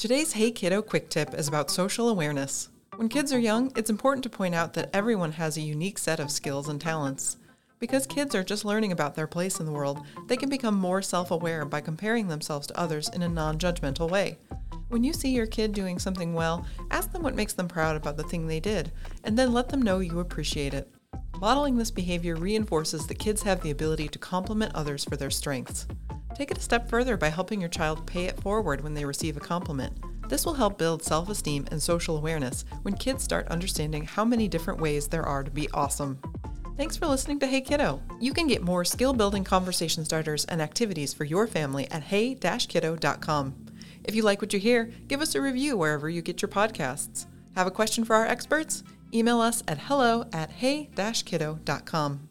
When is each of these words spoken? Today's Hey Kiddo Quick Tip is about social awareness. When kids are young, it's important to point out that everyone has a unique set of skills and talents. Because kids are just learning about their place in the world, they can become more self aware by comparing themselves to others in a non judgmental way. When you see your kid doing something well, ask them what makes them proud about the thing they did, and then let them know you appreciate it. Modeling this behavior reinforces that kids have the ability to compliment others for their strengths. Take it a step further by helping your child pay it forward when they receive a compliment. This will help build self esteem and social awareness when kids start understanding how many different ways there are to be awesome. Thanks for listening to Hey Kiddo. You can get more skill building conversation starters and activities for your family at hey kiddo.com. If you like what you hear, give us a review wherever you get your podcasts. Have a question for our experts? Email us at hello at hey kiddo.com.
Today's 0.00 0.32
Hey 0.32 0.50
Kiddo 0.50 0.80
Quick 0.80 1.10
Tip 1.10 1.34
is 1.34 1.46
about 1.46 1.70
social 1.70 2.08
awareness. 2.08 2.70
When 2.96 3.10
kids 3.10 3.34
are 3.34 3.38
young, 3.38 3.70
it's 3.76 3.90
important 3.90 4.22
to 4.22 4.30
point 4.30 4.54
out 4.54 4.72
that 4.72 4.88
everyone 4.94 5.32
has 5.32 5.58
a 5.58 5.60
unique 5.60 5.98
set 5.98 6.18
of 6.18 6.30
skills 6.30 6.70
and 6.70 6.80
talents. 6.80 7.36
Because 7.78 8.06
kids 8.06 8.34
are 8.34 8.42
just 8.42 8.64
learning 8.64 8.92
about 8.92 9.14
their 9.14 9.26
place 9.26 9.60
in 9.60 9.66
the 9.66 9.72
world, 9.72 10.00
they 10.26 10.38
can 10.38 10.48
become 10.48 10.74
more 10.74 11.02
self 11.02 11.30
aware 11.30 11.66
by 11.66 11.82
comparing 11.82 12.28
themselves 12.28 12.66
to 12.68 12.80
others 12.80 13.10
in 13.10 13.20
a 13.20 13.28
non 13.28 13.58
judgmental 13.58 14.08
way. 14.08 14.38
When 14.88 15.04
you 15.04 15.12
see 15.12 15.34
your 15.34 15.44
kid 15.44 15.74
doing 15.74 15.98
something 15.98 16.32
well, 16.32 16.64
ask 16.90 17.12
them 17.12 17.22
what 17.22 17.34
makes 17.34 17.52
them 17.52 17.68
proud 17.68 17.94
about 17.94 18.16
the 18.16 18.22
thing 18.22 18.46
they 18.46 18.58
did, 18.58 18.92
and 19.24 19.38
then 19.38 19.52
let 19.52 19.68
them 19.68 19.82
know 19.82 19.98
you 19.98 20.20
appreciate 20.20 20.72
it. 20.72 20.88
Modeling 21.40 21.76
this 21.76 21.90
behavior 21.90 22.36
reinforces 22.36 23.06
that 23.06 23.18
kids 23.18 23.42
have 23.42 23.60
the 23.60 23.70
ability 23.70 24.08
to 24.08 24.18
compliment 24.18 24.74
others 24.74 25.04
for 25.04 25.16
their 25.18 25.28
strengths. 25.28 25.86
Take 26.40 26.52
it 26.52 26.56
a 26.56 26.62
step 26.62 26.88
further 26.88 27.18
by 27.18 27.28
helping 27.28 27.60
your 27.60 27.68
child 27.68 28.06
pay 28.06 28.24
it 28.24 28.40
forward 28.40 28.80
when 28.80 28.94
they 28.94 29.04
receive 29.04 29.36
a 29.36 29.40
compliment. 29.40 29.92
This 30.26 30.46
will 30.46 30.54
help 30.54 30.78
build 30.78 31.02
self 31.02 31.28
esteem 31.28 31.66
and 31.70 31.82
social 31.82 32.16
awareness 32.16 32.64
when 32.80 32.96
kids 32.96 33.22
start 33.22 33.46
understanding 33.48 34.04
how 34.04 34.24
many 34.24 34.48
different 34.48 34.80
ways 34.80 35.06
there 35.06 35.22
are 35.22 35.44
to 35.44 35.50
be 35.50 35.68
awesome. 35.74 36.18
Thanks 36.78 36.96
for 36.96 37.06
listening 37.06 37.40
to 37.40 37.46
Hey 37.46 37.60
Kiddo. 37.60 38.00
You 38.20 38.32
can 38.32 38.46
get 38.46 38.62
more 38.62 38.86
skill 38.86 39.12
building 39.12 39.44
conversation 39.44 40.02
starters 40.02 40.46
and 40.46 40.62
activities 40.62 41.12
for 41.12 41.24
your 41.24 41.46
family 41.46 41.86
at 41.90 42.04
hey 42.04 42.34
kiddo.com. 42.34 43.66
If 44.04 44.14
you 44.14 44.22
like 44.22 44.40
what 44.40 44.54
you 44.54 44.60
hear, 44.60 44.84
give 45.08 45.20
us 45.20 45.34
a 45.34 45.42
review 45.42 45.76
wherever 45.76 46.08
you 46.08 46.22
get 46.22 46.40
your 46.40 46.48
podcasts. 46.48 47.26
Have 47.54 47.66
a 47.66 47.70
question 47.70 48.02
for 48.02 48.16
our 48.16 48.24
experts? 48.24 48.82
Email 49.12 49.42
us 49.42 49.62
at 49.68 49.76
hello 49.76 50.24
at 50.32 50.52
hey 50.52 50.88
kiddo.com. 50.96 52.29